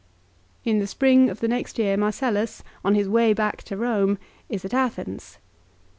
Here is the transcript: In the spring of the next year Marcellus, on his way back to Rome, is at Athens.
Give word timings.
In 0.65 0.79
the 0.79 0.87
spring 0.87 1.29
of 1.29 1.41
the 1.41 1.47
next 1.47 1.77
year 1.77 1.95
Marcellus, 1.95 2.63
on 2.83 2.95
his 2.95 3.07
way 3.07 3.33
back 3.33 3.61
to 3.65 3.77
Rome, 3.77 4.17
is 4.49 4.65
at 4.65 4.73
Athens. 4.73 5.37